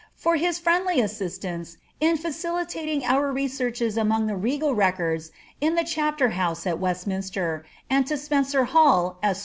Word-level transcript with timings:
for 0.15 0.35
his 0.35 0.57
friendly 0.57 0.99
assistance 0.99 1.77
in 1.99 2.17
facilitating 2.17 3.05
oar 3.07 3.31
researches 3.31 3.97
among 3.97 4.25
the 4.25 4.35
regal 4.35 4.73
records 4.73 5.31
in 5.61 5.75
the 5.75 5.83
Chapter 5.85 6.29
House 6.29 6.65
at 6.65 6.79
West 6.79 7.05
minster, 7.05 7.63
and 7.87 8.07
to 8.07 8.17
Spencer 8.17 8.63
Hall, 8.63 9.19
esq. 9.21 9.39